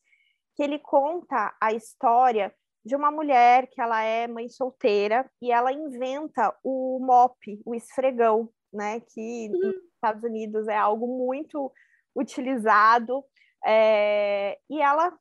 [0.55, 2.53] que ele conta a história
[2.85, 8.49] de uma mulher que ela é mãe solteira e ela inventa o mop, o esfregão,
[8.71, 8.99] né?
[8.99, 9.59] Que uhum.
[9.59, 11.71] nos Estados Unidos é algo muito
[12.15, 13.23] utilizado.
[13.65, 15.13] É, e ela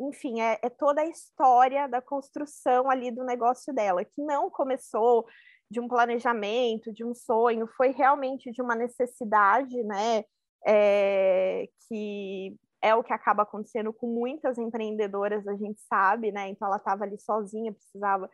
[0.00, 5.26] enfim, é, é, toda a história da construção ali do negócio dela, que não começou
[5.70, 10.24] de um planejamento, de um sonho, foi realmente de uma necessidade, né?
[10.66, 16.48] É, que é o que acaba acontecendo com muitas empreendedoras, a gente sabe, né?
[16.48, 18.28] Então ela estava ali sozinha, precisava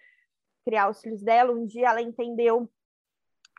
[0.65, 1.53] criar os filhos dela.
[1.53, 2.69] Um dia ela entendeu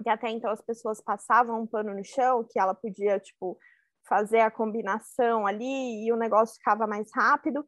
[0.04, 3.58] que até então as pessoas passavam um pano no chão, que ela podia, tipo,
[4.08, 7.64] fazer a combinação ali e o negócio ficava mais rápido.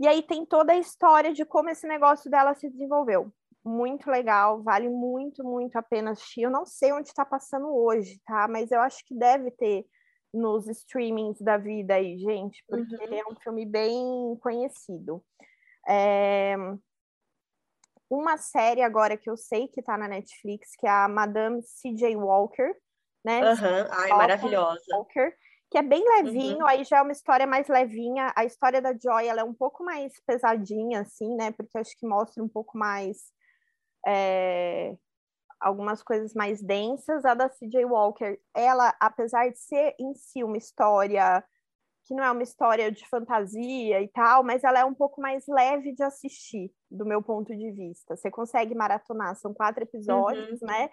[0.00, 3.32] E aí tem toda a história de como esse negócio dela se desenvolveu.
[3.64, 6.42] Muito legal, vale muito, muito a pena assistir.
[6.42, 8.48] Eu não sei onde está passando hoje, tá?
[8.48, 9.86] Mas eu acho que deve ter
[10.32, 13.14] nos streamings da vida aí, gente, porque uhum.
[13.14, 15.24] é um filme bem conhecido.
[15.88, 16.56] É...
[18.08, 22.16] Uma série agora que eu sei que está na Netflix, que é a Madame C.J.
[22.16, 22.74] Walker,
[23.24, 23.40] né?
[23.40, 23.88] Uhum.
[23.90, 24.82] Ai, maravilhosa.
[24.92, 25.32] Walker,
[25.70, 26.66] que é bem levinho, uhum.
[26.66, 28.32] aí já é uma história mais levinha.
[28.36, 31.50] A história da Joy ela é um pouco mais pesadinha, assim, né?
[31.52, 33.32] Porque acho que mostra um pouco mais
[34.06, 34.94] é,
[35.58, 37.24] algumas coisas mais densas.
[37.24, 37.84] A da C.J.
[37.86, 41.42] Walker, ela, apesar de ser em si uma história
[42.04, 45.44] que não é uma história de fantasia e tal, mas ela é um pouco mais
[45.48, 48.16] leve de assistir, do meu ponto de vista.
[48.16, 50.68] Você consegue maratonar, são quatro episódios, uhum.
[50.68, 50.90] né?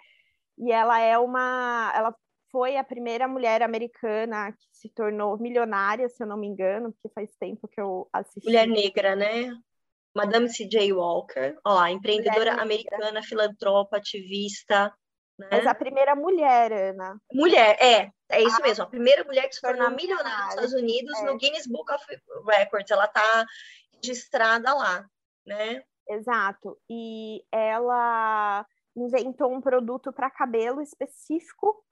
[0.58, 1.92] E ela é uma.
[1.96, 2.16] Ela
[2.52, 7.14] foi a primeira mulher americana que se tornou milionária, se eu não me engano, porque
[7.14, 8.46] faz tempo que eu assisti.
[8.46, 9.54] Mulher negra, né?
[10.14, 10.92] Madame C.J.
[10.92, 14.94] Walker, ó lá, empreendedora americana, filantropa, ativista.
[15.40, 15.48] Né?
[15.50, 17.18] Mas a primeira mulher, Ana.
[17.34, 18.84] Mulher, é, é isso ah, mesmo.
[18.84, 21.26] A primeira mulher que se tornou milionária nos Estados Unidos é.
[21.26, 22.06] no Guinness Book of
[22.48, 22.90] Records.
[22.90, 23.46] Ela está
[23.94, 25.06] registrada lá,
[25.46, 25.84] né?
[26.08, 26.78] Exato.
[26.90, 28.66] E ela
[28.96, 31.84] inventou um produto para cabelo específico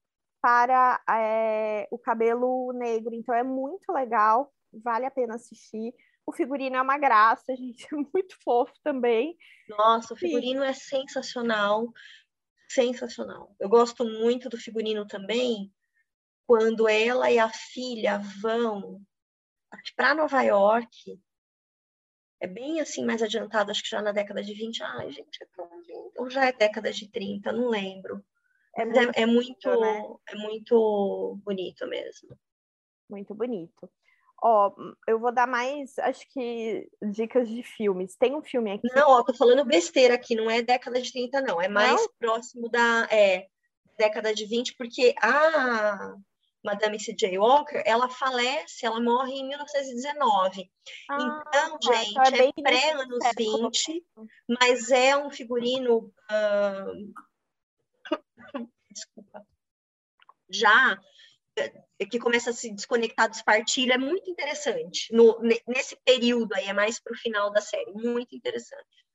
[0.41, 3.13] para é, o cabelo negro.
[3.13, 5.93] Então é muito legal, vale a pena assistir.
[6.25, 9.35] O figurino é uma graça, gente, é muito fofo também.
[9.67, 10.67] Nossa, o figurino Sim.
[10.67, 11.91] é sensacional,
[12.67, 13.55] sensacional.
[13.59, 15.71] Eu gosto muito do figurino também
[16.49, 18.99] quando ela e a filha vão
[19.95, 21.21] para Nova York.
[22.41, 24.81] É bem assim, mais adiantado, acho que já na década de 20.
[24.81, 26.11] Ai, gente, é tão lindo.
[26.17, 28.25] Ou já é década de 30, não lembro.
[28.75, 30.03] É, é muito, é, é muito, né?
[30.27, 32.35] é muito bonito mesmo.
[33.07, 33.87] Muito bonito.
[34.41, 34.73] Ó,
[35.07, 38.15] eu vou dar mais, acho que, dicas de filmes.
[38.15, 38.87] Tem um filme aqui.
[38.95, 41.61] Não, ó, tô falando besteira aqui, não é década de 30, não.
[41.61, 42.09] É mais não?
[42.17, 43.45] próximo da é,
[43.99, 46.15] década de 20, porque a
[46.63, 47.37] Madame C.J.
[47.37, 50.69] Walker, ela falece, ela morre em 1919.
[51.09, 54.05] Ah, então, gente, então é, é pré-anos 20,
[54.59, 56.11] mas é um figurino.
[56.29, 57.13] Uh,
[58.91, 59.45] desculpa,
[60.49, 60.99] já
[61.57, 65.13] é, que começa a se desconectar dos partilhos, é muito interessante.
[65.13, 69.05] No, nesse período aí, é mais para o final da série, muito interessante.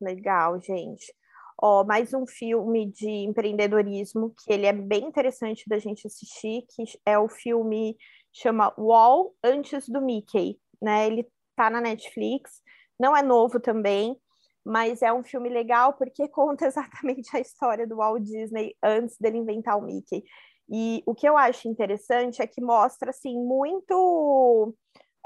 [0.00, 1.12] Legal, gente.
[1.58, 6.84] Ó, mais um filme de empreendedorismo que ele é bem interessante da gente assistir, que
[7.04, 7.96] é o filme
[8.32, 11.06] chama Wall antes do Mickey, né?
[11.06, 12.62] Ele tá na Netflix,
[13.00, 14.14] não é novo também,
[14.62, 19.38] mas é um filme legal porque conta exatamente a história do Walt Disney antes dele
[19.38, 20.24] inventar o Mickey.
[20.68, 24.74] E o que eu acho interessante é que mostra assim muito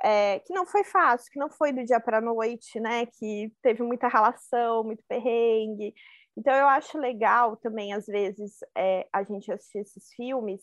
[0.03, 3.07] é, que não foi fácil, que não foi do dia para a noite, né?
[3.07, 5.95] Que teve muita relação, muito perrengue.
[6.41, 10.63] Então eu acho legal também, às vezes, é, a gente assistir esses filmes,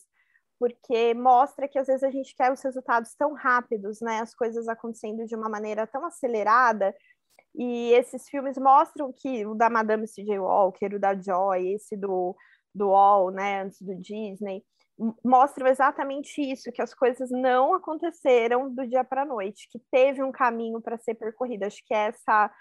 [0.60, 4.22] porque mostra que às vezes a gente quer os resultados tão rápidos, né?
[4.22, 6.96] As coisas acontecendo de uma maneira tão acelerada.
[7.56, 10.40] E esses filmes mostram que o da Madame C.J.
[10.40, 12.36] Walker, o da Joy, esse do,
[12.74, 14.64] do All, né, antes do Disney,
[15.24, 20.24] mostram exatamente isso, que as coisas não aconteceram do dia para a noite, que teve
[20.24, 21.66] um caminho para ser percorrido.
[21.66, 22.52] Acho que essa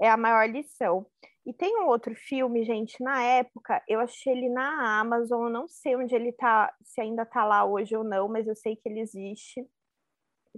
[0.00, 1.06] é a maior lição.
[1.48, 5.66] E tem um outro filme, gente, na época, eu achei ele na Amazon, eu não
[5.66, 8.86] sei onde ele tá, se ainda tá lá hoje ou não, mas eu sei que
[8.86, 9.66] ele existe,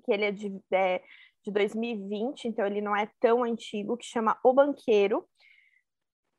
[0.04, 1.00] que ele é de, é,
[1.44, 5.24] de 2020, então ele não é tão antigo, que chama O Banqueiro.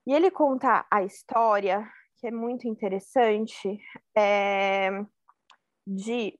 [0.05, 3.79] E ele conta a história que é muito interessante,
[4.17, 4.89] é,
[5.87, 6.37] de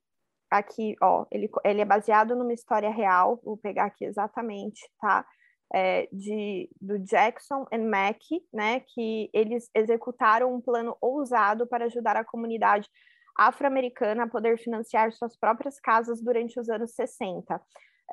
[0.50, 5.26] aqui, ó, ele, ele é baseado numa história real, vou pegar aqui exatamente, tá?
[5.73, 12.17] É, de, do Jackson e Mack, né, que eles executaram um plano ousado para ajudar
[12.17, 12.89] a comunidade
[13.38, 17.62] afro-americana a poder financiar suas próprias casas durante os anos 60.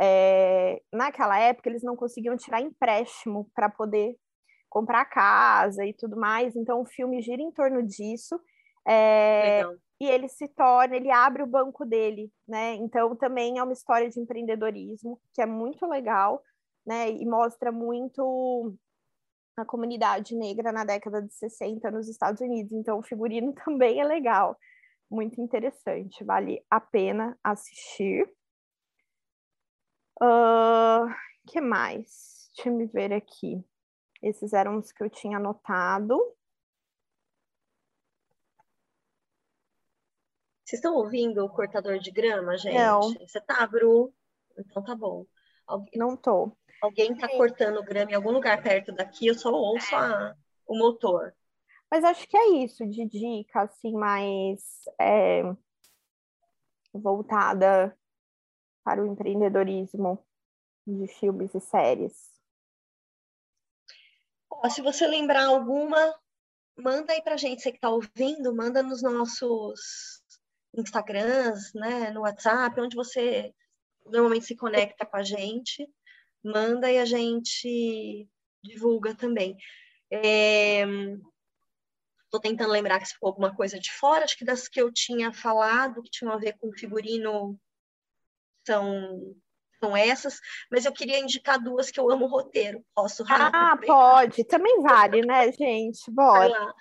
[0.00, 4.16] É, naquela época, eles não conseguiam tirar empréstimo para poder
[4.68, 6.54] comprar casa e tudo mais.
[6.54, 8.38] Então, o filme gira em torno disso.
[8.86, 9.62] É,
[10.00, 12.74] e ele se torna, ele abre o banco dele, né?
[12.76, 16.40] Então, também é uma história de empreendedorismo, que é muito legal,
[16.88, 17.11] né?
[17.11, 18.74] E mostra muito
[19.55, 22.72] a comunidade negra na década de 60 nos Estados Unidos.
[22.72, 24.59] Então, o figurino também é legal,
[25.11, 28.27] muito interessante, vale a pena assistir.
[30.20, 31.14] O uh,
[31.46, 32.51] que mais?
[32.55, 33.62] Deixa eu me ver aqui.
[34.22, 36.16] Esses eram os que eu tinha anotado.
[40.64, 42.74] Vocês estão ouvindo o cortador de grama, gente?
[42.74, 43.01] Não.
[43.01, 44.12] Você tá, Bru?
[44.59, 45.24] Então tá bom.
[45.66, 46.57] Alguém, Não tô.
[46.80, 50.34] Alguém tá cortando grama em algum lugar perto daqui, eu só ouço a,
[50.66, 51.34] o motor.
[51.90, 54.62] Mas acho que é isso, de dica, assim, mais
[55.00, 55.42] é,
[56.92, 57.96] voltada
[58.84, 60.24] para o empreendedorismo
[60.86, 62.38] de filmes e séries.
[64.50, 66.14] Ó, se você lembrar alguma,
[66.76, 70.22] manda aí pra gente, você que tá ouvindo, manda nos nossos
[70.74, 73.54] Instagrams, né, no WhatsApp, onde você
[74.06, 75.88] normalmente se conecta com a gente,
[76.42, 78.29] manda e a gente
[78.62, 79.57] divulga também.
[80.11, 80.85] É...
[82.31, 85.33] Tô tentando lembrar que ficou alguma coisa de fora, acho que das que eu tinha
[85.33, 87.59] falado, que tinham a ver com figurino,
[88.66, 89.35] são
[89.81, 92.85] são essas, mas eu queria indicar duas que eu amo o roteiro.
[92.94, 93.24] Posso?
[93.29, 94.44] Ah, pode.
[94.44, 96.11] Também vale, né, gente?
[96.11, 96.74] Bora.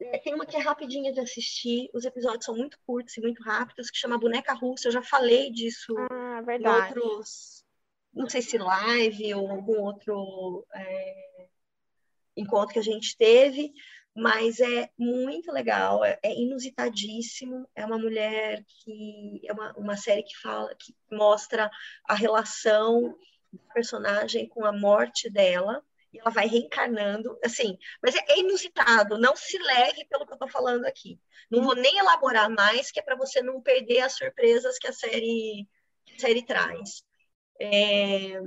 [0.00, 3.42] É, tem uma que é rapidinha de assistir, os episódios são muito curtos e muito
[3.42, 4.88] rápidos, que chama Boneca Russa.
[4.88, 7.63] Eu já falei disso ah, em outros,
[8.14, 11.46] não sei se live ou algum outro é,
[12.36, 13.72] encontro que a gente teve,
[14.14, 17.68] mas é muito legal, é, é, inusitadíssimo.
[17.74, 21.68] É uma mulher que é uma, uma série que fala, que mostra
[22.04, 23.18] a relação
[23.52, 25.82] da personagem com a morte dela.
[26.12, 30.38] E ela vai reencarnando, assim, mas é, é inusitado, não se leve pelo que eu
[30.38, 31.18] tô falando aqui.
[31.50, 34.92] Não vou nem elaborar mais, que é para você não perder as surpresas que a
[34.92, 35.68] série,
[36.06, 37.02] que a série traz.
[37.60, 38.40] É...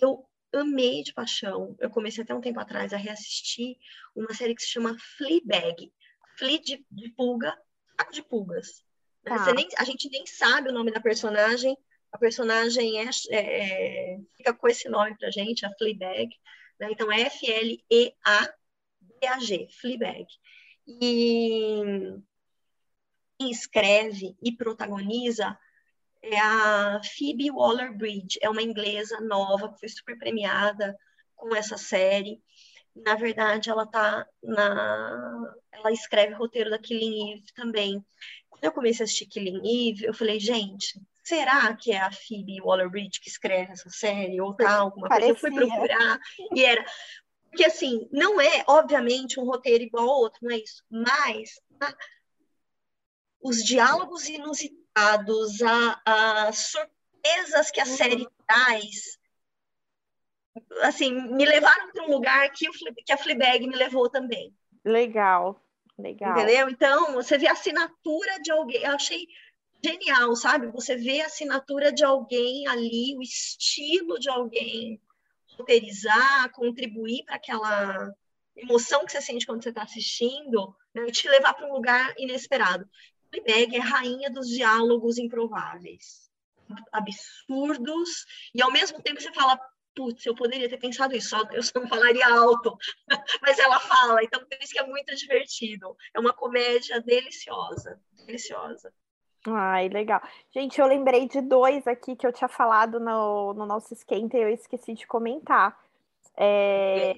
[0.00, 1.76] Eu amei de paixão.
[1.78, 3.76] Eu comecei até um tempo atrás a reassistir
[4.14, 5.92] uma série que se chama Fleabag.
[6.38, 7.56] Flea de, de pulga,
[7.98, 8.84] saco de pulgas.
[9.24, 9.52] Tá.
[9.52, 11.76] Nem, a gente nem sabe o nome da personagem.
[12.10, 16.28] A personagem é, é, fica com esse nome pra gente, a Fleabag.
[16.80, 16.88] Né?
[16.90, 18.18] Então, é F-L-E-A-B-A-G,
[19.80, 20.26] Fleabag.
[20.86, 22.22] E
[23.40, 25.58] escreve e protagoniza
[26.22, 30.98] é a Phoebe Waller-Bridge, é uma inglesa nova que foi super premiada
[31.36, 32.42] com essa série.
[32.94, 38.04] Na verdade, ela tá na ela escreve roteiro da Killing Eve também.
[38.50, 42.60] Quando eu comecei a assistir Killing Eve, eu falei, gente, será que é a Phoebe
[42.60, 45.28] Waller-Bridge que escreve essa série ou tal, alguma coisa?
[45.28, 46.18] Eu fui procurar
[46.52, 46.84] e era
[47.50, 51.58] porque assim, não é obviamente um roteiro igual ao outro, não é isso, mas
[53.40, 54.77] os diálogos inusitados
[55.64, 59.18] a, a surpresas que a série traz,
[60.82, 62.72] assim, me levaram para um lugar que, o,
[63.04, 64.54] que a Fleabag me levou também.
[64.84, 65.60] Legal,
[65.98, 66.32] legal.
[66.32, 66.68] Entendeu?
[66.68, 69.26] Então, você vê a assinatura de alguém, eu achei
[69.84, 70.66] genial, sabe?
[70.68, 75.00] Você vê a assinatura de alguém ali, o estilo de alguém
[75.56, 78.12] roteirizar, contribuir para aquela
[78.56, 81.06] emoção que você sente quando você está assistindo, né?
[81.06, 82.88] e te levar para um lugar inesperado.
[83.30, 86.28] Fleabag é rainha dos diálogos improváveis.
[86.92, 89.58] absurdos, e ao mesmo tempo você fala,
[89.94, 92.76] putz, eu poderia ter pensado isso, eu só não falaria alto,
[93.42, 95.96] mas ela fala, então por isso que é muito divertido.
[96.14, 98.92] É uma comédia deliciosa, deliciosa.
[99.46, 100.20] Ai, legal.
[100.50, 104.42] Gente, eu lembrei de dois aqui que eu tinha falado no, no nosso esquenta e
[104.42, 105.78] eu esqueci de comentar.
[106.36, 107.16] É,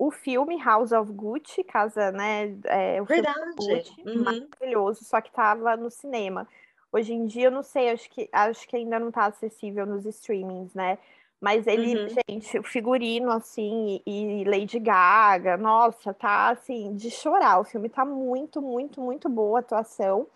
[0.00, 2.56] o filme House of Gucci, casa, né?
[2.64, 3.38] É, o Verdade.
[3.54, 4.24] Gucci, uhum.
[4.24, 6.48] maravilhoso, só que estava no cinema.
[6.90, 10.06] Hoje em dia, eu não sei, acho que, acho que ainda não está acessível nos
[10.06, 10.96] streamings, né?
[11.38, 12.08] Mas ele, uhum.
[12.08, 17.60] gente, o figurino, assim, e, e Lady Gaga, nossa, tá, assim, de chorar.
[17.60, 20.26] O filme tá muito, muito, muito boa a atuação.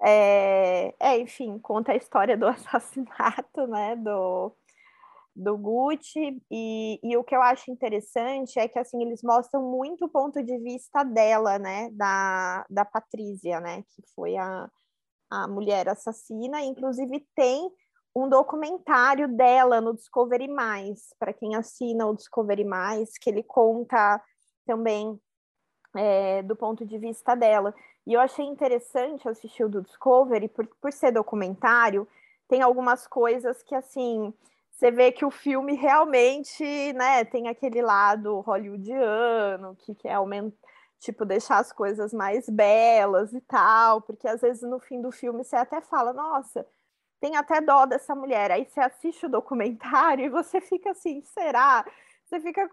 [0.00, 4.52] É, é, enfim, conta a história do assassinato, né, do,
[5.34, 10.04] do Gucci, e, e o que eu acho interessante é que, assim, eles mostram muito
[10.04, 14.68] o ponto de vista dela, né, da, da Patrícia, né, que foi a,
[15.30, 17.70] a mulher assassina, inclusive tem
[18.14, 20.46] um documentário dela no Discovery+,
[21.18, 22.64] para quem assina o Discovery+,
[23.20, 24.22] que ele conta
[24.66, 25.18] também
[25.96, 27.74] é, do ponto de vista dela.
[28.06, 32.06] E eu achei interessante assistir o do Discovery, por, por ser documentário,
[32.48, 34.34] tem algumas coisas que, assim,
[34.72, 40.56] você vê que o filme realmente, né, tem aquele lado hollywoodiano, que quer aumentar,
[40.98, 45.44] tipo, deixar as coisas mais belas e tal, porque às vezes no fim do filme
[45.44, 46.66] você até fala, nossa,
[47.20, 48.50] tem até dó dessa mulher.
[48.50, 51.84] Aí você assiste o documentário e você fica assim, será?
[52.24, 52.68] Você fica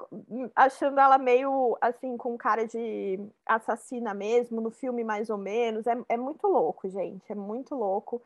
[0.56, 5.86] achando ela meio assim, com cara de assassina mesmo, no filme mais ou menos.
[5.86, 7.32] É, é muito louco, gente.
[7.32, 8.22] É muito louco.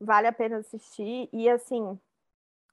[0.00, 1.28] Vale a pena assistir.
[1.32, 1.98] E assim,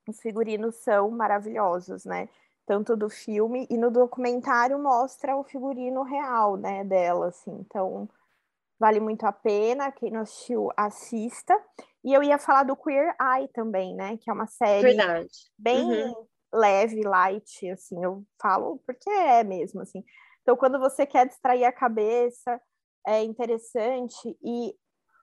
[0.07, 2.27] os figurinos são maravilhosos, né?
[2.65, 7.51] Tanto do filme e no documentário mostra o figurino real, né, dela, assim.
[7.59, 8.07] Então,
[8.79, 9.91] vale muito a pena.
[9.91, 11.57] Quem não assistiu, assista.
[12.03, 14.17] E eu ia falar do Queer Eye também, né?
[14.17, 15.29] Que é uma série Verdade.
[15.57, 16.25] bem uhum.
[16.53, 18.03] leve, light, assim.
[18.03, 20.03] Eu falo porque é mesmo, assim.
[20.41, 22.61] Então, quando você quer distrair a cabeça,
[23.07, 24.37] é interessante.
[24.43, 24.73] E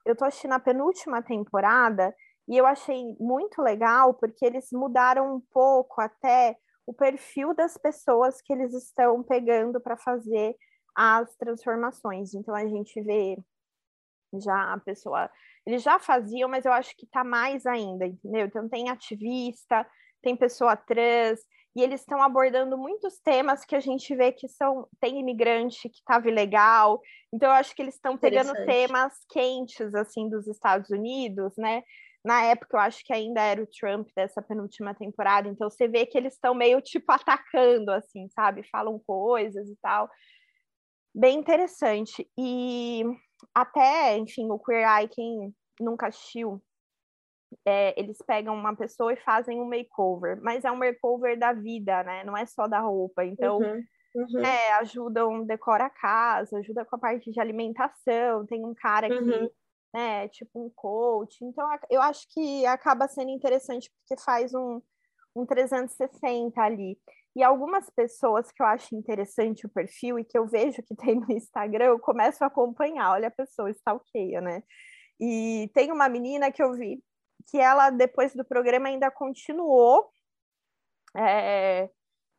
[0.05, 2.13] eu tô assistindo a penúltima temporada
[2.51, 8.41] e eu achei muito legal porque eles mudaram um pouco até o perfil das pessoas
[8.41, 10.57] que eles estão pegando para fazer
[10.93, 12.33] as transformações.
[12.33, 13.37] Então a gente vê
[14.33, 15.31] já a pessoa,
[15.65, 18.47] eles já faziam, mas eu acho que está mais ainda, entendeu?
[18.47, 19.87] Então tem ativista,
[20.21, 21.39] tem pessoa trans,
[21.73, 25.99] e eles estão abordando muitos temas que a gente vê que são tem imigrante que
[25.99, 26.99] estava ilegal.
[27.33, 31.81] Então eu acho que eles estão pegando temas quentes assim dos Estados Unidos, né?
[32.23, 36.05] Na época, eu acho que ainda era o Trump dessa penúltima temporada, então você vê
[36.05, 38.63] que eles estão meio tipo atacando, assim, sabe?
[38.69, 40.09] Falam coisas e tal.
[41.13, 42.29] Bem interessante.
[42.37, 43.03] E
[43.55, 46.61] até, enfim, o Queer Eye, quem nunca assistiu,
[47.65, 52.03] é, eles pegam uma pessoa e fazem um makeover, mas é um makeover da vida,
[52.03, 52.23] né?
[52.23, 53.25] Não é só da roupa.
[53.25, 53.83] Então, uhum,
[54.15, 54.45] uhum.
[54.45, 58.45] É, ajudam, decora a casa, ajuda com a parte de alimentação.
[58.45, 59.49] Tem um cara que uhum
[59.93, 60.27] né?
[60.29, 61.43] Tipo um coach.
[61.43, 64.81] Então, eu acho que acaba sendo interessante porque faz um,
[65.35, 66.97] um 360 ali.
[67.35, 71.15] E algumas pessoas que eu acho interessante o perfil e que eu vejo que tem
[71.19, 73.11] no Instagram, eu começo a acompanhar.
[73.11, 74.63] Olha, a pessoa stalkeia, né?
[75.19, 77.01] E tem uma menina que eu vi
[77.49, 80.09] que ela, depois do programa, ainda continuou
[81.15, 81.89] é,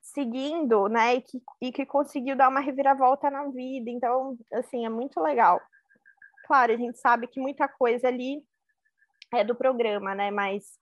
[0.01, 1.17] seguindo, né?
[1.17, 3.91] E que, e que conseguiu dar uma reviravolta na vida.
[3.91, 5.61] Então, assim, é muito legal
[6.53, 8.45] claro, a gente sabe que muita coisa ali
[9.33, 10.31] é do programa, né?
[10.31, 10.79] Mas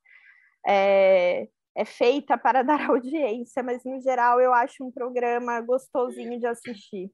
[0.67, 6.47] é, é feita para dar audiência, mas no geral eu acho um programa gostosinho de
[6.47, 7.09] assistir.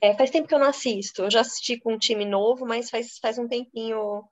[0.00, 1.22] É, faz tempo que eu não assisto.
[1.22, 4.22] Eu já assisti com um time novo, mas faz, faz um tempinho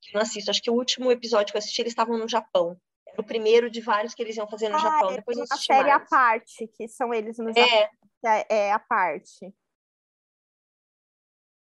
[0.00, 0.50] que eu não assisto.
[0.50, 2.76] Acho que o último episódio que eu assisti, eles estavam no Japão.
[3.06, 5.10] Era o primeiro de vários que eles iam fazer no ah, Japão.
[5.12, 7.88] É Depois uma série à parte, que são eles no Japão.
[8.24, 9.54] É, é a parte.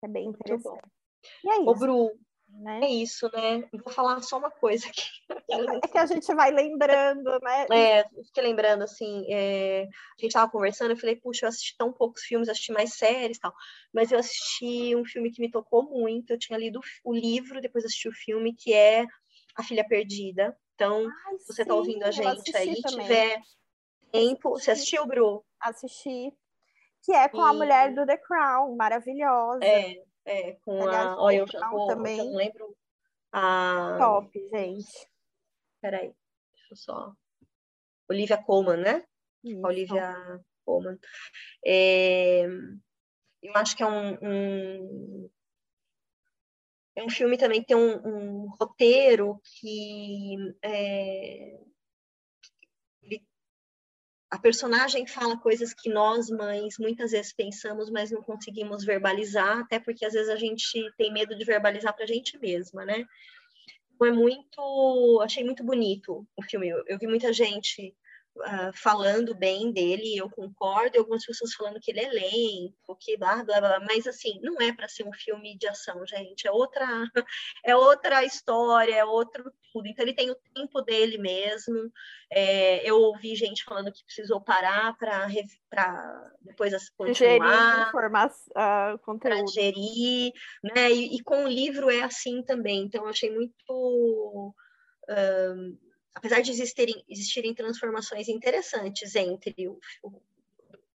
[0.03, 0.96] É bem interessante.
[1.43, 1.69] E é isso.
[1.69, 2.11] Ô, Bru,
[2.49, 2.79] né?
[2.83, 3.63] é isso, né?
[3.83, 5.01] vou falar só uma coisa aqui.
[5.83, 7.67] É que a gente vai lembrando, né?
[7.71, 9.83] É, fiquei lembrando, assim, é...
[9.83, 13.37] a gente tava conversando, eu falei, puxa, eu assisti tão poucos filmes, assisti mais séries
[13.37, 13.53] e tal,
[13.93, 17.85] mas eu assisti um filme que me tocou muito, eu tinha lido o livro, depois
[17.85, 19.05] assisti o filme, que é
[19.55, 20.57] A Filha Perdida.
[20.75, 23.05] Então, Ai, você sim, tá ouvindo a gente aí, também.
[23.05, 23.41] tiver
[24.11, 25.43] tempo, você assistiu, Bru?
[25.59, 26.31] Assisti.
[27.03, 29.63] Que é com a mulher do The Crown, maravilhosa.
[29.63, 29.95] É,
[30.27, 31.21] é, com Aliás, a.
[31.21, 32.19] Olha, eu, já vou, também.
[32.19, 32.77] eu não lembro.
[33.31, 33.97] A...
[33.97, 35.09] Top, gente.
[35.81, 36.13] Peraí,
[36.53, 37.13] deixa eu só.
[38.09, 39.05] Olivia Colman, né?
[39.43, 39.65] Isso.
[39.65, 40.15] Olivia
[40.65, 40.99] Colman.
[41.65, 42.45] É...
[43.41, 45.29] Eu acho que é um, um,
[46.95, 51.59] é um filme também que tem um, um roteiro que é,
[54.29, 59.79] a personagem fala coisas que nós, mães, muitas vezes pensamos, mas não conseguimos verbalizar, até
[59.79, 63.05] porque às vezes a gente tem medo de verbalizar para a gente mesma, né?
[64.03, 66.69] É muito, achei muito bonito o filme.
[66.69, 67.95] Eu, eu vi muita gente
[68.39, 73.17] uh, falando bem dele, eu concordo, e algumas pessoas falando que ele é lento, que
[73.17, 76.51] blá, blá, blá, mas assim, não é para ser um filme de ação, gente, é
[76.51, 76.85] outra,
[77.65, 81.91] é outra história, é outro tudo, então ele tem o tempo dele mesmo,
[82.31, 85.27] é, eu ouvi gente falando que precisou parar para
[86.41, 87.91] depois continuar, gerir
[88.51, 89.51] uh, conteúdo.
[89.51, 90.31] gerir,
[90.63, 94.53] né, e, e, com o livro é assim também, então eu achei muito...
[95.09, 95.86] Um,
[96.17, 100.21] apesar de existirem, existirem transformações interessantes entre o, o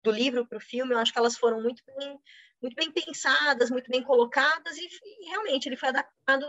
[0.03, 2.19] do livro para o filme, eu acho que elas foram muito bem,
[2.61, 6.45] muito bem pensadas, muito bem colocadas, e, e realmente ele foi adaptado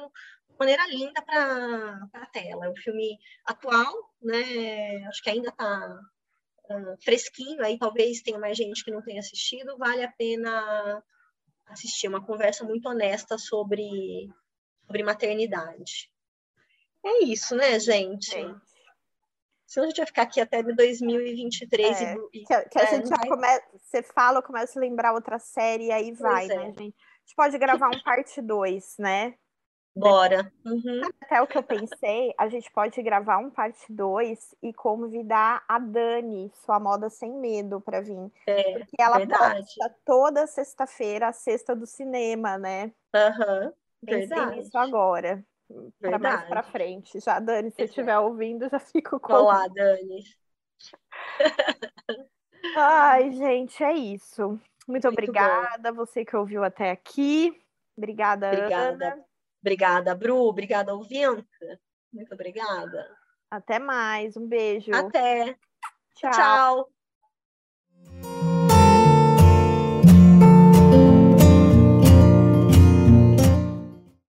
[0.50, 2.66] de maneira linda para a tela.
[2.66, 3.16] É um filme
[3.46, 5.06] atual, né?
[5.06, 6.00] Acho que ainda está
[6.70, 11.00] uh, fresquinho, aí talvez tenha mais gente que não tenha assistido, vale a pena
[11.66, 12.08] assistir.
[12.08, 14.28] Uma conversa muito honesta sobre,
[14.84, 16.12] sobre maternidade.
[17.04, 18.34] É isso, né, gente?
[18.34, 18.54] É.
[19.66, 23.08] Senão a gente vai ficar aqui até 2023 é, e, que, que a é, gente
[23.08, 23.28] já vai...
[23.28, 26.58] começa, você fala, começa a lembrar outra série e aí vai, né, é.
[26.66, 26.78] gente?
[26.80, 29.34] A gente pode gravar um parte 2, né?
[29.96, 30.52] Bora.
[30.64, 31.02] Uhum.
[31.20, 35.78] Até o que eu pensei, a gente pode gravar um parte 2 e convidar a
[35.78, 38.30] Dani, sua moda sem medo, para vir.
[38.46, 39.60] É, porque ela verdade.
[39.60, 42.92] posta toda sexta-feira a sexta do cinema, né?
[43.14, 43.64] Aham.
[43.64, 44.56] Uhum, verdade.
[44.56, 45.44] nisso agora
[46.00, 47.20] para mais para frente.
[47.20, 49.32] Já, Dani, se estiver ouvindo, já fico com.
[49.32, 50.24] Olá, Dani.
[52.76, 54.48] Ai, gente, é isso.
[54.86, 56.04] Muito, Muito obrigada, bom.
[56.04, 57.58] você que ouviu até aqui.
[57.96, 59.12] Obrigada, obrigada.
[59.12, 59.24] Ana.
[59.60, 60.48] Obrigada, Bru.
[60.48, 61.46] Obrigada, ouvinte.
[62.12, 63.16] Muito obrigada.
[63.50, 64.36] Até mais.
[64.36, 64.94] Um beijo.
[64.94, 65.56] Até.
[66.14, 66.30] Tchau.
[66.30, 66.93] Tchau.